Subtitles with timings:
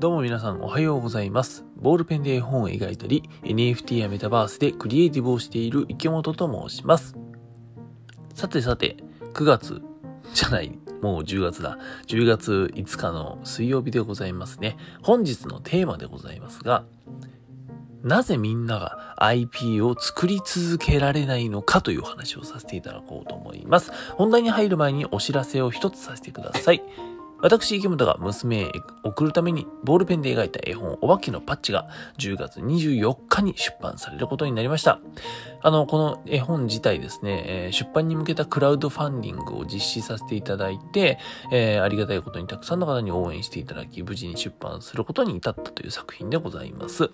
[0.00, 1.64] どうも皆さんおはようございます。
[1.76, 7.16] ボールペンで絵本を描いたり、NFT やメタバースでクリエイティブをしている池本と申します。
[8.34, 8.96] さてさて、
[9.34, 9.80] 9月
[10.34, 11.78] じゃない、もう10月だ。
[12.08, 14.76] 10月5日の水曜日でございますね。
[15.00, 16.84] 本日のテーマでございますが、
[18.02, 23.92] なぜみんなが IP を作り続けられないのかという話をさせていただこうと思います。
[24.16, 26.82] 本題に入る前にお知らせを一つさせてください。
[27.44, 28.72] 私、池本が娘へ
[29.02, 34.98] 送るためにボールペンで描いた絵本、お化けのパッチが10月24日に出版されることになりました。
[35.60, 41.18] あの、この絵本自体ですね、えー出版に向けたクラウドファンディングを実施させていただいて、
[41.52, 47.10] えーありがたいことにたくさんの方に応援していただき、無事に出版することに至ったという作品でございます。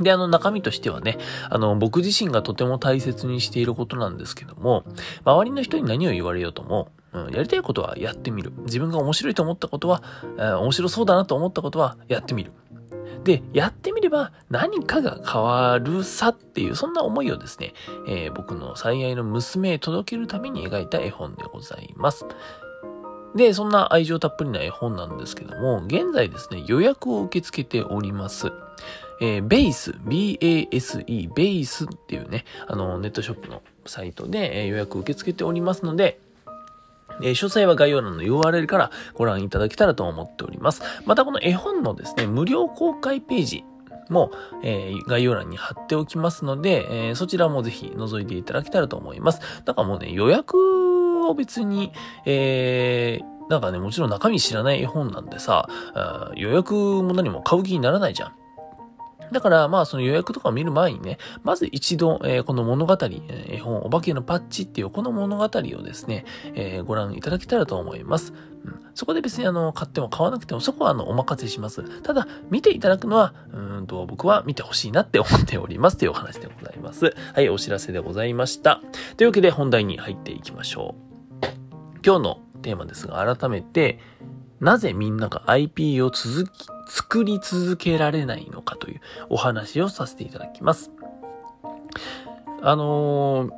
[0.00, 1.18] で、あの中身としてはね、
[1.50, 4.84] あの僕自身がとても大切にしていることなんですけども、
[5.26, 8.52] 周りの人に何を言われようとも、うん、やりたいことはやってみる。
[8.64, 10.02] 自分が面白いと思ったことは、
[10.38, 12.52] えー面白そうだなと思ったことはやってみる。
[13.24, 17.74] で、やってみれば何かが変わるさっていう、そんな思いをですね、
[18.06, 22.26] えー僕の最愛の娘へ届けるために描いた絵本でございます。
[23.34, 28.52] で、そんな愛情たっぷりな絵本なんですけども、現在ですね、予約を受け付けております。
[29.20, 36.20] えーベース、B-A-S-E、ベースっていうね、あの、ネットショップのサイトで、えー予約を受け付けておりますので、
[37.22, 40.82] えー詳細は概要欄の URL からご覧いただけたらと思っております。
[41.04, 43.64] またこの絵本のですね、無料公開ページ
[44.08, 44.30] も、
[44.62, 49.40] えー概要欄に貼っておきますので、えーそちらもぜひ覗いていただけたらと思います。
[49.64, 51.92] だからもうね、予約を別に、
[52.24, 55.68] えーなんかね、もちろん中身知らない絵本なんでさ、
[56.36, 58.32] 予約も何も買う気にならないじゃん。
[59.32, 62.96] だから、まあ、その予約とかを見る前にね、まず一度、えーこの物語、
[63.48, 65.48] 絵本、お化けのパッチっていうこの物語を
[65.82, 68.32] ですね、えーご覧いただけたらと思います。
[68.64, 71.82] うん、そこで別にあの、買っても買わなくても、そこはあの、お任せします。
[72.02, 77.14] ただ、見ていただくのは、うんと、僕は見てほしいなって思っておりますというお話でございます。
[77.34, 78.80] はい、お知らせでございました。
[79.16, 81.08] というわけで本題に入っていきましょう。
[82.04, 83.98] 今日のテーマですが、改めて、
[84.60, 90.90] なぜみんなが IP を続き、作り続けられないのかというお話をさせていただきます。
[92.62, 93.50] あのー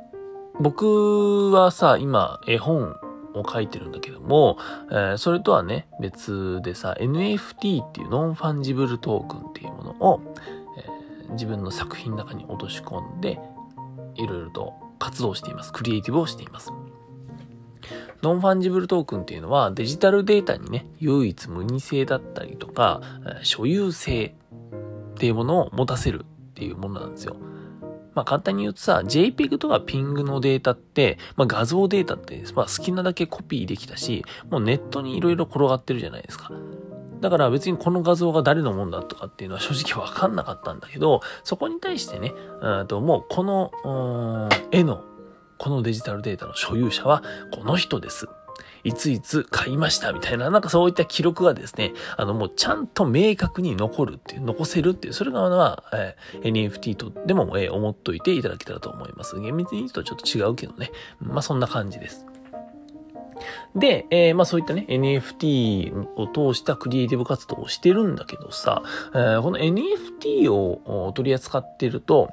[0.59, 2.95] 僕はさ、今絵本
[3.33, 4.57] を書いてるんだけども、
[4.91, 10.21] えーそれとはね、別でさ、NFT っていうノンファンジブルトークンっていうものを、
[10.77, 13.39] えー自分の作品の中に落とし込んで、
[14.15, 15.71] いろいろと活動しています。
[15.71, 16.71] クリエイティブをしています。
[18.21, 23.01] ノンファンジブルトークンっていうのはデジタルデータにね、唯一無二性だったりとか、
[23.43, 27.35] 所有性っていうものを持たせるっていうものなんですよ。
[28.13, 36.51] まあ簡単に言うとさ、JPEG とか PING のデータって、まあ画像データって、まあ好きなだけコピーできたし、もうネットにいろいろ転がってるじゃないですか。
[37.21, 42.33] だから別にこの画像が誰のもんだとかっていうのは正直わかんなかったんだけど、そこに対してね、
[42.87, 45.03] ともうこの、絵の、
[45.61, 48.27] このデジタルデータの所有者はこの人です。
[48.83, 59.39] いついつ買いましたみたいな、なんかそういった記録がですね、あのもうちゃんと明確に残るっていう、残せるっていう、それがまあ、えー NFT とでも、えー思っといていただけたらと思います。
[59.39, 60.89] 厳密に言うとちょっと違うけどね。
[61.19, 62.25] まあそんな感じです。
[63.75, 68.81] で、えーまあそういったね、NFT を通したクリエイティブ活動をしてるんだけどさ、
[69.13, 72.31] えーこの NFT を取り扱ってると、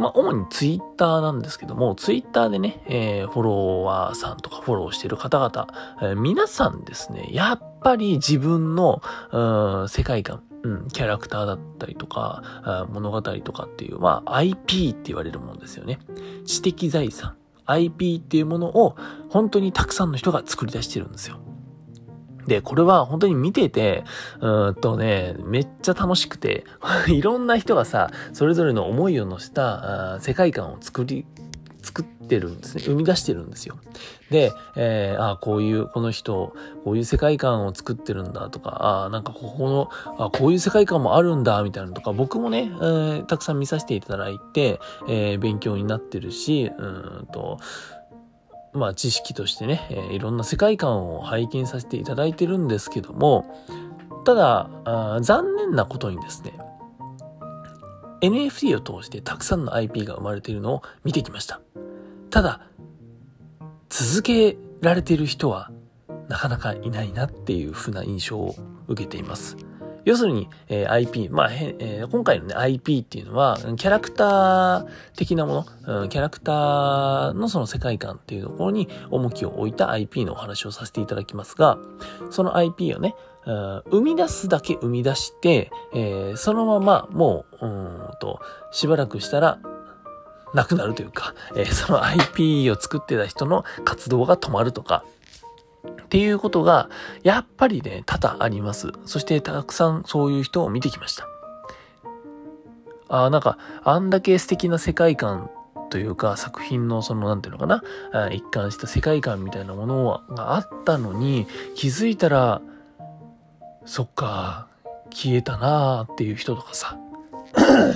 [0.00, 5.68] まあ、主にツイッターなんですけども、ツイッターでね、えーフォロワーさんとかフォローしてる方々、
[6.00, 15.98] えー皆さんですね、やっぱり自分の、うん世界観、うん、キャラクターだったりとか、物語とかっていう、まあ、IP って言われるものですよね。
[16.46, 17.36] 知的財産、
[17.66, 18.96] IP っていうものを
[19.28, 21.38] 本当にたくさんの人が作り出してるんですよ。
[22.50, 24.02] で、これは本当に見てて、
[24.40, 26.64] うんとね、めっちゃ楽しくて、
[27.06, 31.26] いろんな人がさ、それぞれの思いを乗せたあ世界観を作り、
[31.80, 32.82] 作ってるんですね。
[32.82, 33.76] 生み出してるんですよ。
[34.32, 36.52] で、えー、あこういう、この人、
[36.84, 39.88] こういう世界観を作ってるんだとか、あーなんかここの、
[40.18, 46.82] あこういう世界観もあるんだ、みたいなのとか、僕もね、えーたくさん見させていただいて、えー勉強になってるし、う
[47.22, 47.58] んと、
[48.72, 53.44] まあ知識としてね、えーいろんな世界観を拝見させていただいてるんですけども、
[54.24, 56.52] ただ、あ残念なことにですね、
[58.20, 61.60] NFT を通してたくさんの IP が生まれているのを見てきました。
[62.30, 62.60] ただ、
[63.88, 65.70] 続けられている人は
[66.28, 68.54] なかなかいないなっていう風な印象を
[68.86, 69.56] 受けています。
[70.04, 74.86] 要するに、えー IP、まあ、えー今回のね、IP っていうのは、キャラクター
[75.16, 81.78] 的なもの、うんキャラクターのその世界観っていうところに重きを置いた IP のお話をさせていただきますが、
[82.30, 83.14] その IP をね、
[83.44, 89.58] 生み出すだけ生み出して、えー、そのままもう、うんと、しばらくしたら、
[90.52, 95.04] なくなるというか、えー、その IP を作ってた人の活動が止まるとか、
[96.10, 96.90] っていうことが、
[97.22, 98.90] やっぱりね、多々あります。
[99.06, 101.28] そしてたくさんそういう人を見てきました。
[103.08, 105.50] ああ、なんか、あんだけ素敵な世界観
[105.88, 107.66] というか、作品のその、なんていうのか
[108.12, 111.46] な、一貫した世界観みたいなものがあったのに、
[111.76, 112.60] 気づいたら、
[113.84, 114.66] そっか、
[115.10, 116.98] 消えたなーっていう人とかさ。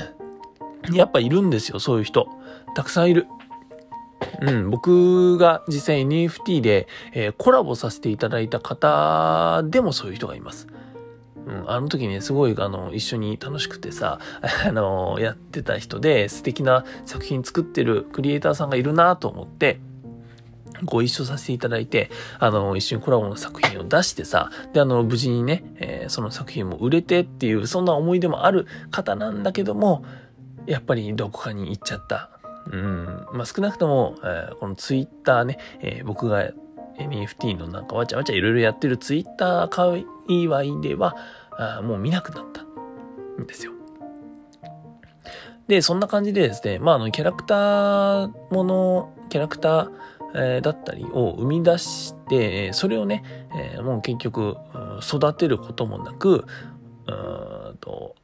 [0.92, 2.28] やっぱいるんですよ、そういう人。
[2.76, 3.26] たくさんいる。
[4.42, 10.66] うん、僕が実際 NFT で、えー、コラボさせていただいた方でもそういう人がいます。
[11.46, 14.18] うん、あの時ね、すごい、あの、一緒に楽しくてさ、
[14.66, 19.80] あの、やってた人で素敵な作品作ってるクリエイターさんがいるなと思って、
[20.82, 30.04] ご一緒させていただいて、あの、一緒にコラボの作品を出してさ、で、あの、無事にね、えー、その作品も売れてっていう、そんな思い出もある方なんだけども、
[30.66, 32.30] やっぱりどこかに行っちゃった。
[32.70, 33.26] うん。
[33.32, 36.50] まあ、少なくとも、えー、このツイッターね、えー、僕が
[36.98, 41.16] NFT のなんかわちゃわちゃいろいろやってるツイッター界隈では、
[41.56, 42.62] あもう見なくなった
[43.42, 43.72] んですよ。
[45.66, 49.90] で、そんな感じでですね、まあ、あの、キャラクターもの、キャラクター、
[50.36, 53.22] えー、だったりを生み出して、それをね、
[53.56, 54.56] えー、もう結局、
[55.02, 56.44] 育てることもなく、
[57.06, 57.10] う
[57.72, 58.14] んと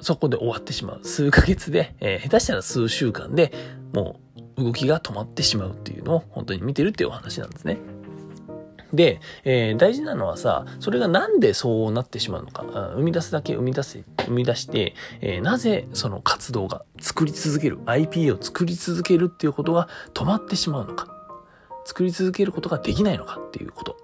[0.00, 1.00] そこで終わってしまう。
[1.02, 3.52] 数ヶ月で、えー、下手したら数週間で
[3.92, 4.20] も
[4.56, 7.78] う動きが止まってしまうっていうのを本当に見てるっていうお話なんですね。
[8.92, 12.62] で、えー、大事なのはさ、それがなんでそうなってしまうのか、
[12.96, 21.14] 生み出すだけ生み出せ、生み出して、えー、なぜその活動が作り続ける、IP を作り続けるっていうことが止まってしまうのか、
[21.84, 23.96] 作り続けることができないのかっていうこと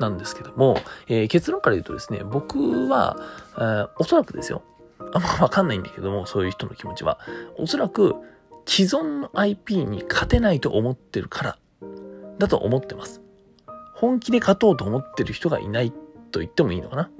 [0.00, 0.76] なんですけども、
[1.06, 3.16] えー、結論から言うとですね、僕は、
[3.58, 4.62] え、おそらくですよ、
[5.12, 7.20] あんまわかんないんだけども、そういう人の気持ちは。
[7.56, 8.16] おそらく、
[8.70, 11.58] 既存の IP に勝てないと思ってるから、
[12.38, 13.20] だと思ってます。
[13.96, 15.90] 本気で勝とうと思ってる人がいない
[16.30, 17.10] と言ってもいいのかな？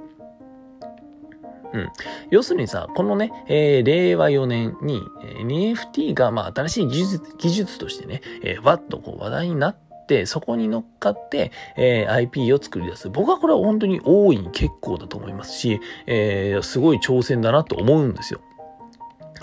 [1.72, 1.88] うん。
[2.30, 9.76] 要するにさ、このね、えー、令和4年に、え、NFT が、まあ、新しい技術、技術としてね、えー、わっとこう話題になっ
[10.06, 13.10] て、そこに乗っかって、えー、IP を作り出す。
[13.10, 18.40] 僕はこれは本当に大いに結構だと思いますし、えー、すごい挑戦だなと思うんですよ。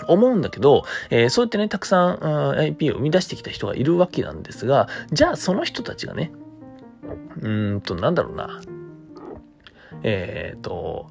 [0.06, 6.32] 思うんだけど、えー、そうやってね、たくさん、うん、IP を生み出してきた人がいるわけなんですが、じゃあその人たちがね、
[7.40, 8.60] うーんと、なんだろうな。
[10.02, 11.10] えっ、と、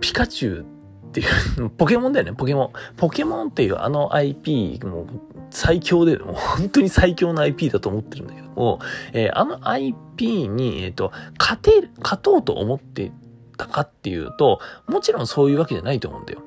[0.00, 0.66] ピカチュウ
[1.08, 1.24] ってい
[1.64, 2.70] う、 ポケモンだよね、ポケモン。
[2.96, 5.06] ポケモンっていうあの IP、もう
[5.50, 8.78] 最強で、もう本当に最強の IP だと思ってるんだけども、
[9.12, 13.12] えー、あの IP に、えっ、と、勝てる、勝とうと思って
[13.56, 16.40] たかっていうと、もちろんそういうわけじゃないと思うんだよ。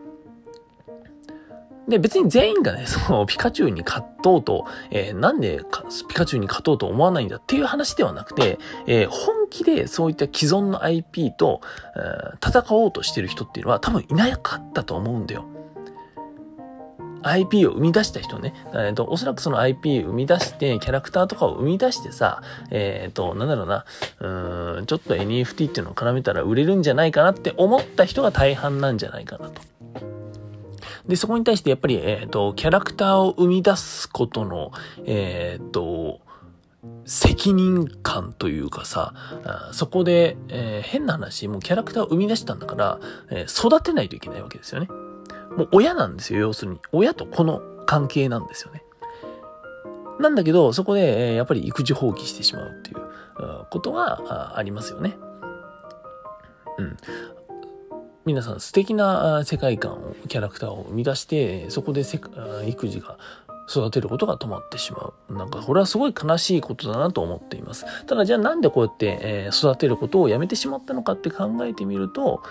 [1.87, 5.61] で、別に全員がね、 そのピカチュウに勝とうと、えー、なんで
[6.07, 11.61] ピカチュウに勝とうと思わないんだっていう話ではなくて、えー、本気でそういった既存の IP と、
[11.95, 15.45] え、戦おうとしてる人っていうのは多分いなかったと思うんだよ。
[17.23, 23.85] IP を生み出した人ね、えーと、おそらくその IP を生み出して、キャラクターとかを生み出してさ、えっ、ー、と、なんだろうな、
[24.19, 29.61] うん、ちょっと NFT っていうのを絡めたら売れるんじゃないかなって思った人が大半なんじゃないかなと。
[31.07, 34.71] で、そこに対してやっぱり、えっ、ー、と、キャラクターを生み出すことの、
[35.05, 36.21] えっ、ー、と、
[37.05, 39.13] 責任感というかさ、
[39.71, 44.87] そこで、えー、変な話、もうキャラクターを生み出したんだから、え、育てないといけないわけですよね。
[45.57, 46.79] もう親なんですよ、要するに。
[46.91, 48.83] 親と子の関係なんですよね。
[50.19, 52.97] なんだけど、そこで、え、やっぱり育児放棄してしまうっていう
[53.69, 55.17] ことがありますよね。
[56.77, 56.97] うん。
[58.25, 62.03] 皆さん素敵な世界観を、キャラクターを生み出して、そこで
[62.67, 63.17] 育児が
[63.67, 65.33] 育てることが止まってしまう。
[65.33, 67.85] なんかこれはすごい悲しいことだなと思っています。
[68.05, 72.43] ただじゃあなんでこうやって、え育てることをやめてしまったのかって考えてみると、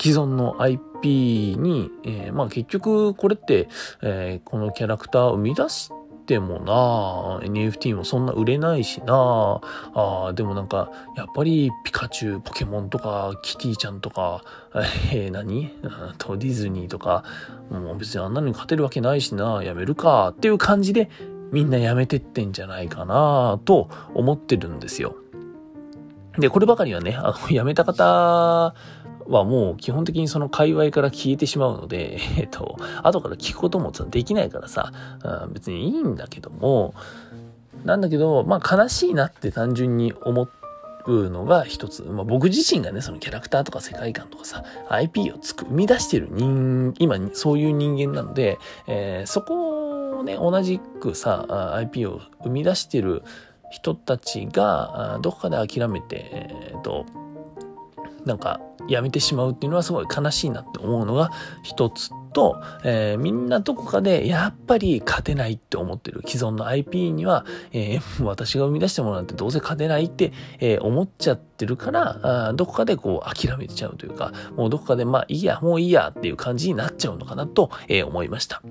[0.00, 3.68] 既存の IP に、えー、まあ結局これって、
[4.00, 6.01] えー、このキャラクターを生み出して
[6.38, 9.60] もな NFT もそんな売れないしな。
[9.94, 14.44] あでもなんか、やっぱりピカチュウ、ポケモンとか、キティちゃんとか、
[15.12, 15.70] えー、何？
[16.18, 17.24] とディズニーとか、
[17.70, 19.62] もう別にあんなのに勝てるわけないしな。
[19.62, 21.10] やめるかっていう感じで、
[21.52, 25.16] みんなやめてってんじゃないかなと思ってるんですよ。
[26.38, 28.74] で、こればかりはね、あの、辞めた方
[29.28, 34.92] はもう基本的にその界隈から消えてしまうので、 えっと、後から聞くこともできないからさ、
[35.52, 36.94] 別にいいんだけども、
[37.84, 40.48] なんだけど、まあ悲しいなって単純に思
[41.06, 42.02] るのが一つ。
[42.02, 53.22] まあ、僕自身がね、そのキャラクターとか世界観とかさ、IP をつく、生み出してる人、今、そういう人間なので、えー、そこをね、同じくさ、IP を生み出してる
[53.70, 57.06] 人たちが、どこかで諦めて、えっ、と、
[58.24, 61.30] なんか、やめてしまうっていうのはすごい悲しいなって思うのが
[61.62, 78.62] 一つと、えー、みんなどこかでやっぱり勝てないって思ってる既存の IP には、えー、 私が生み出したものなんてどうせ勝てないって、えー、思っちゃってるからあどこかでこう諦めちゃうというかもうどこかでまあいいやもういいやっていう感じになっちゃうのかなと、え思いました。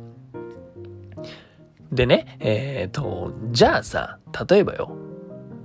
[1.92, 4.18] でね、えっ、と、じゃあさ、
[4.50, 4.96] 例えばよ、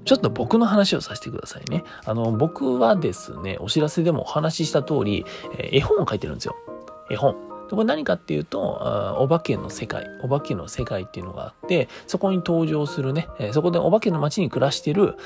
[0.06, 1.84] ちょっと僕の話をさせてくださいね。
[2.04, 5.26] あの、僕はですね、お知らせでもお話しした通り、
[5.58, 6.56] え絵本を書いてるんですよ。
[7.10, 7.34] 絵本。
[7.68, 15.16] これ何かっていうと、お化けの世界、お化けの世界っていうのがあって、そこに登場するね、そこでお化けの街に暮らしてる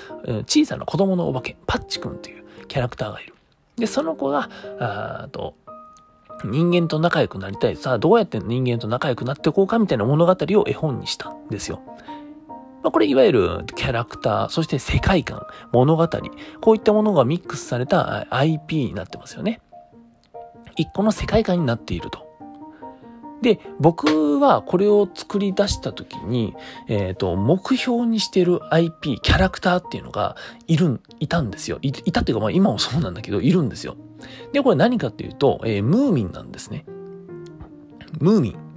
[0.47, 3.35] 小さな子供のお化け、パッチくんっていうキャラクターがいる。
[3.77, 5.55] で、その子が、あと、
[6.45, 7.77] 人間と仲良くなりたい。
[7.77, 11.81] さあ、どうやって人間と仲良くなっていこうかみたいな物語を絵本にしたんですよ。
[12.83, 16.09] まあ、これいわゆるキャラクター、そして世界観、物語、
[16.61, 19.61] こういったものがミックスされた IP になってますよね。
[20.77, 22.31] 一個の世界観になっていると。
[23.43, 26.55] で、僕はこれを作り出した時に、
[26.89, 31.79] えっ、ー、と、目標にしてる IP、キャラクターっていうのがいる、いたんですよ。
[31.83, 33.97] いいたっていうか、まあ今もそうなんだけど、いるんですよ。
[34.53, 36.85] で、これ何かっていうと、えー、ムーミンなんですね。
[38.21, 38.70] ムーミン。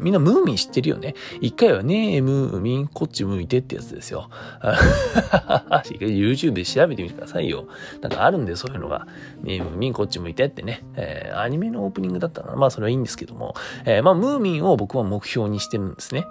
[0.00, 1.14] みんなムーミン知ってるよね？
[1.40, 4.30] 一回はね、ムーミン、こっち向いてってやつですよ。
[6.00, 7.66] YouTube で調べてみてくださいよ。
[8.00, 9.06] なんかあるんで、そういうのが。
[9.42, 10.82] ね、ムーミン、こっち向いてってね。
[10.96, 13.54] えー、アニメのオープニングだったら、まあそれはいいんですけども。
[13.84, 16.26] えー、まあムーミンを僕は目標にしてるんですね。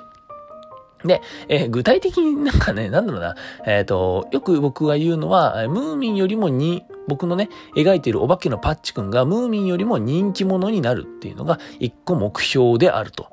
[1.06, 3.36] で、えー、具体的になんかね、なんだろうな、
[3.66, 13.28] えっ、ー、と、よく僕が言うのは、ムーミンよりもに、僕のね、描いているお化けのパッチくんがムーミンよりも人気者になるっていうのが一個目標であると。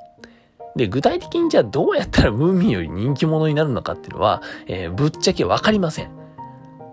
[0.76, 6.11] で、具体的にじゃあどうやったらムーミンより人気者になるのかっていうのは、えー、ぶっちゃけわかりません。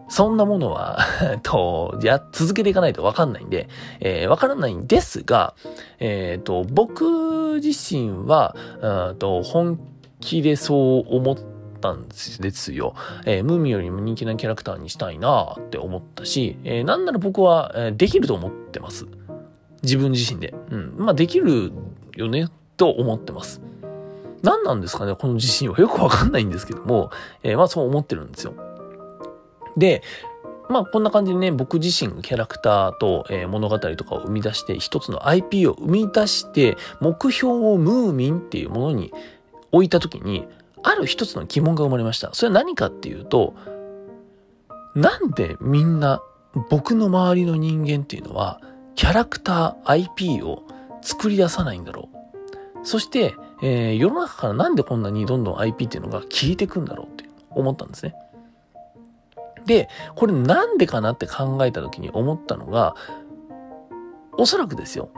[0.10, 1.00] そんなものは
[1.44, 3.68] と、や、続けていかないとわかんないんで、
[4.00, 5.56] えー、わからないんですが、
[6.00, 9.80] えっ、ー、と、僕自身は、うんと、本
[10.20, 11.38] 気でそう思っ
[11.82, 12.94] たんですよ。
[13.26, 19.08] えー、ムーミンよりも人気なキャラクターにしたいなって思ったし、えー、なんなら僕は、えー、できると思ってます。
[19.82, 20.54] 自分自身で。
[20.70, 20.94] うん。
[20.98, 21.72] まあ、できる
[22.16, 22.48] よね、
[22.78, 23.62] と思ってます。
[24.44, 25.80] 何なんですかね、この自信は。
[25.80, 27.10] よくわかんないんですけども、
[27.42, 28.54] えー、まあそう思ってるんですよ。
[29.78, 30.04] で、
[30.70, 39.14] まあこんな感じでね、僕自身がキャラクターと、えー、物語とかを生み出して、一つの IP を生み出して、目標をムーミンっていうものに
[39.72, 40.46] 置いたときに、
[40.84, 42.34] ある一つの疑問が生まれました。
[42.34, 43.56] それは何かっていうと、
[44.94, 46.22] なんでみんな
[46.70, 48.60] 僕の周りの人間っていうのは、
[48.96, 50.64] キャラクター IP を
[51.02, 52.10] 作り出さないんだろ
[52.84, 52.86] う。
[52.86, 53.36] そして、
[53.66, 58.14] えー、世の中からなんでこんなにどんどん IP っていうのが消えていくんだろうって思ったんですね。
[59.66, 62.96] で、これなんでかなって考えた時に思ったのが、
[64.38, 65.10] おそらくですよ。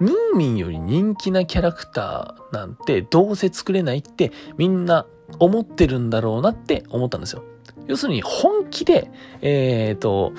[0.00, 5.06] ムーミンより人気なキャラクターなんてどうせ作れないってみんな
[5.38, 7.42] 思ってるんだろうなって思ったんですよ。
[7.86, 9.10] 要するに本気で、
[9.40, 10.34] えっ、ー、と、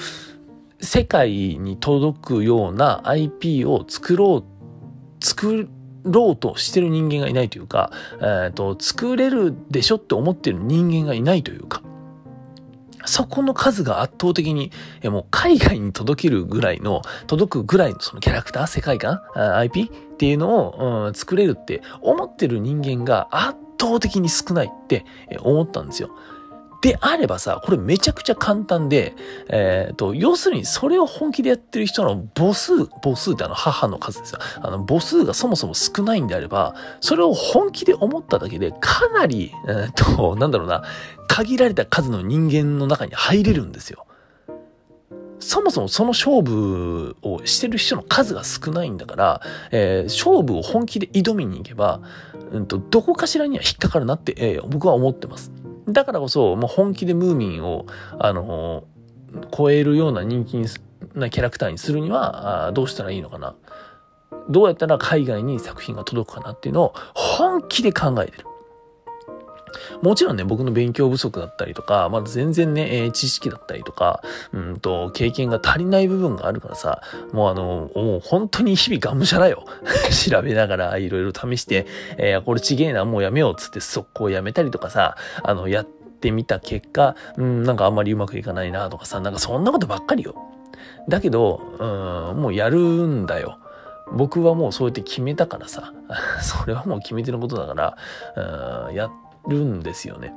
[0.80, 5.68] 世界に届くような IP を作ろう、作
[6.08, 11.82] ろうとしてる人間がいないというか、えーと、作れるでしょって思ってる人間がいないというか、
[13.06, 14.72] そこの数が圧倒的に、
[15.02, 19.88] えもう海外に届けるぐらいの、届くぐらいのそのキャラクター、世界観、IP っ
[20.18, 25.06] ていうのを、うん、作れるって思ってる人間が圧倒的に少ないって
[25.40, 26.10] 思ったんですよ。
[26.88, 29.14] であればさ、これめちゃくちゃ簡単で、
[29.50, 34.40] えっ、ー、と、要するにそれを本気でやってる人の母数、母数ってあの母の数ですよ。
[34.62, 40.84] あの母数がそもそも少ないんであれば、それを本気で思っただけでかなり、えっ、ー、と、なんだろうな、
[41.28, 44.06] 限られた数の人間の中に入れるんですよ。
[45.40, 49.42] そもそもその勝負をしてる人の数が少ないんだから、
[49.72, 52.00] えー、勝負を本気で挑みに行けば、
[52.54, 55.52] うんと、どこかしらには引っかかるなって、えー、僕は思ってます。
[55.88, 57.86] だからこそ、もう本気でムーミンを、
[58.20, 58.84] あの
[59.56, 60.58] 超えるような人気
[61.14, 63.56] なキャラクターにするには、どうしたらいいのかな。
[64.50, 68.46] どうやったら海外に作品が届くかなっていうのを本気で考えてる。
[70.02, 74.22] もちろんね、僕の勉強不足だったりとか、まだ全然ね、えー、知識だったりとか、
[74.54, 77.02] うんと、経験が足りない部分があるからさ、
[77.34, 79.66] もうあの、もう本当に日々がむしゃらよ。
[80.30, 81.86] 調べながらいろいろ試して、
[82.18, 90.36] えー、これちげえな、もうやめようっつって速攻やめたりとかさ、あの、やってみた結果、うん、なんかあんまりうまくいかないなとかさ、なんかそんなことばっかりよ。
[91.08, 93.60] だけど、うん、もうやるんだよ。
[94.12, 95.94] 僕はもうそうやって決めたからさ、
[96.42, 97.98] それはもう決めてることだか
[98.36, 99.10] ら、うん、や
[99.48, 100.34] るんですよね。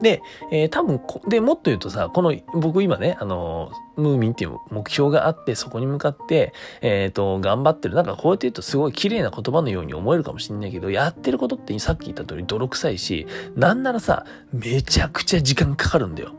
[0.00, 7.94] で、えー、多分で、もっと言うとさ、この、僕今ね、あの、ムーミンっていう目標があって、そこに向かって、えっ、ー、と、頑張ってる。
[7.94, 16.32] なんかこうやって言うとすごい綺麗な言葉のように思えるかもしんないけど、やってることってさっき言った通り泥臭いし、なんならさ、めちゃくちゃ時間かかるんだよ。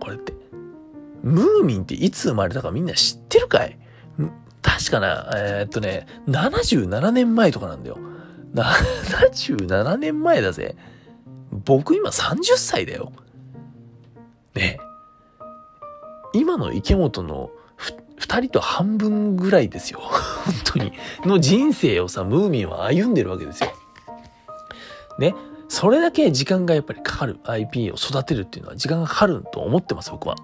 [0.00, 0.32] これって。
[1.22, 3.78] ムーミンっていつ生まれたかみんな知ってるかい？
[4.62, 7.98] 確かな、えー、っとね、77年前とかなんだよ。
[8.54, 10.76] 77 年前だぜ。
[11.64, 13.12] 僕今30歳だよ。
[14.54, 14.78] ね
[16.34, 17.50] 今の池本の
[18.22, 20.00] 二人と半分ぐらいですよ。
[20.00, 20.92] 本当に。
[21.24, 23.70] の人生をさ、ムーミンは歩んでるわけですよ。
[25.18, 25.34] ね。
[25.68, 27.40] それだけ時間がやっぱりかかる。
[27.44, 30.36] IP を育てるっていうのは時間がかかると思ってます、僕は。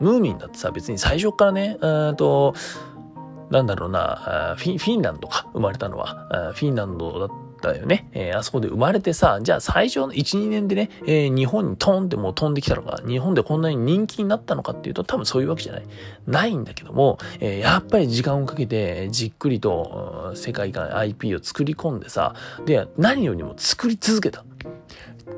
[0.00, 2.54] ムーミンだってさ、別に最初からね、うんと、
[3.50, 8.08] なんだろうな、フィンランドか、生まれたのは、フィンランドだったよね。
[8.12, 15.86] えー、あそこで生まれてさ、じゃあ最初の1、2年でね、えー、日本にトンってもう飛んできたのか、日本でこんなに人気になったのかっていうと多分そういうわけじゃない。
[16.26, 22.34] ないんだけども、えー、やっぱり時間をかけてじっくりと、世界観 IP を作り込んでさ、
[22.64, 24.44] で、何よりも作り続けた。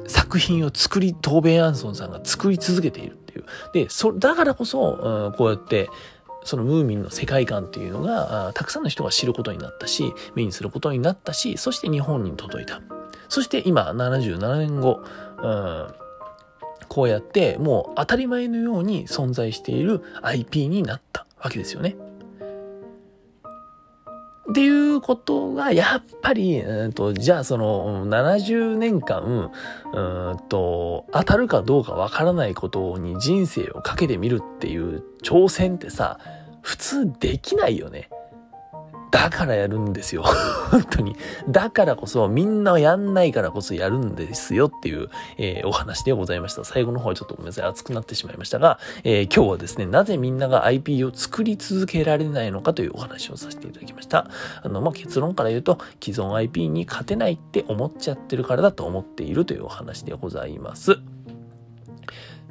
[0.06, 3.44] 作品を作り、東米アンソンさんが作り続けているっていう。
[3.72, 5.88] で、そ、だからこそ、うん、こうやって、
[6.48, 12.80] そのムーミンの世界観っていうのがたくさんの人が知ることになったし目にすることになったしそして日本に届いた
[13.28, 15.02] そして今77年後、
[15.42, 15.94] うん、
[16.88, 21.96] こうやってもう当たり前のように存在している IP になったわけですよね。
[24.48, 29.50] っていうことが、やっぱり、えーと、じゃあその70年間、
[29.92, 36.18] うんと、当たるかどうかわからないことに人生をかけてみるっていう挑戦ってさ、
[36.62, 38.08] 普通できないよね。
[39.10, 40.22] だからやるんですよ。
[40.70, 41.16] 本当に。
[41.48, 46.64] だからこそ、みんなやんないからこそやるんですよっていう、えー、お話でございました。
[46.64, 47.64] 最後の方はちょっとごめんなさい。
[47.64, 54.28] 熱くなってしまいましたが、えー、今日はですね、なぜみんなが IP を作り続けられないのかというお話をさせていただきました。
[54.62, 60.98] あの、まあ、結論から言うと、既存 IP に勝てないって思っちゃってるからだと思っているというお話でございます。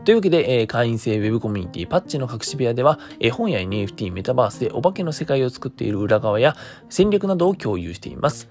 [0.08, 6.56] というわけで、えー、会員制 Web コミュニティパッチの隠し部屋では、絵本や NFT、メタバースでお化けの世界を作っている裏側や
[6.89, 8.48] 戦略などを共有しています。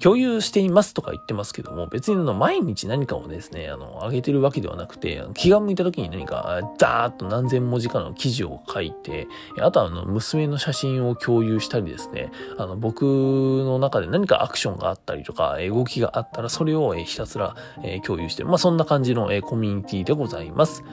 [0.00, 9.26] 共有していますとか言ってますけども、別にの毎日何かをですね、あの、上げてるわけではなくて、気が向いた時に何か、ダーッと何千文字かの記事を書いて、
[9.58, 17.56] あとはあの、娘の写真を共有したりですね、あの、僕の中で何かアクションがあったりとか、動きがあったら、それをひたすら
[18.04, 18.48] 共有してる。
[18.48, 20.84] まあ、そんな感じのコミュニティでございます。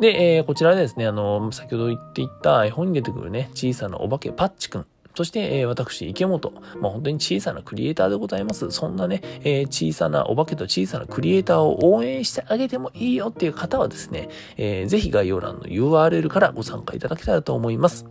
[0.00, 4.86] で、えー、こちらですね、あの、先ほど言っていた絵本に出てくるね、小さなお化けパッチくん。
[5.14, 8.70] そして、えー、私、池本、まあ、本当に小さなクリエイターでございます。
[8.70, 18.06] そんなね、えー、小さなお化けと小さなクリエイターを応援してあげてもいいよっていう方はですね、えー、ぜひ概要欄の URL からご参加いただけたらと思います。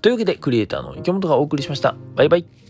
[0.00, 1.94] というわけで、クリエイターの池本がお送りしました。
[2.14, 2.67] バイバイ。